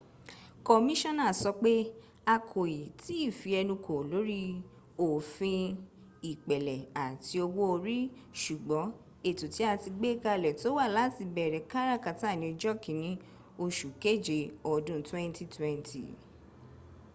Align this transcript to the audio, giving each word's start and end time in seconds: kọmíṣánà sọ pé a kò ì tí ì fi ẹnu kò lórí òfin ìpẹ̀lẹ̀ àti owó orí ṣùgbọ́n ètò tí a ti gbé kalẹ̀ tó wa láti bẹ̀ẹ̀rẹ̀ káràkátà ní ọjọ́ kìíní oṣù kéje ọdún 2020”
kọmíṣánà 0.67 1.25
sọ 1.41 1.51
pé 1.63 1.73
a 2.33 2.35
kò 2.49 2.61
ì 2.79 2.81
tí 3.01 3.13
ì 3.27 3.29
fi 3.39 3.49
ẹnu 3.59 3.75
kò 3.85 3.95
lórí 4.11 4.41
òfin 5.07 5.65
ìpẹ̀lẹ̀ 6.31 6.79
àti 7.05 7.35
owó 7.45 7.61
orí 7.75 7.97
ṣùgbọ́n 8.41 8.87
ètò 9.29 9.45
tí 9.53 9.61
a 9.71 9.73
ti 9.81 9.89
gbé 9.97 10.09
kalẹ̀ 10.23 10.57
tó 10.61 10.67
wa 10.77 10.85
láti 10.97 11.23
bẹ̀ẹ̀rẹ̀ 11.35 11.67
káràkátà 11.71 12.29
ní 12.39 12.45
ọjọ́ 12.53 12.75
kìíní 12.83 13.11
oṣù 13.63 13.87
kéje 14.01 14.37
ọdún 14.73 14.99
2020” 15.09 16.01